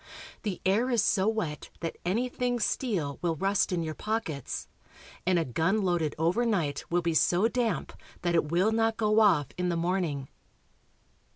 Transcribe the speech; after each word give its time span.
The 0.41 0.59
air 0.65 0.89
is 0.89 1.03
so 1.03 1.27
wet 1.27 1.69
that 1.81 1.99
anything 2.03 2.59
steel 2.59 3.19
will 3.21 3.35
rust 3.35 3.71
in 3.71 3.83
your 3.83 3.93
pockets, 3.93 4.67
and 5.27 5.37
a 5.37 5.45
gun 5.45 5.83
loaded 5.83 6.15
overnight 6.17 6.83
will 6.89 7.03
be 7.03 7.13
so 7.13 7.47
damp 7.47 7.93
that 8.23 8.33
it 8.33 8.49
will 8.51 8.71
not 8.71 8.97
go 8.97 9.19
off 9.19 9.49
in 9.59 9.69
the 9.69 9.77
morning. 9.77 10.27